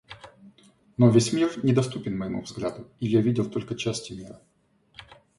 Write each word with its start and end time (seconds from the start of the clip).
Но 0.97 1.09
весь 1.11 1.31
мир 1.31 1.51
недоступен 1.63 2.17
моему 2.17 2.41
взгляду, 2.41 2.87
и 2.99 3.05
я 3.07 3.21
видел 3.21 3.47
только 3.47 3.75
части 3.75 4.13
мира. 4.13 4.41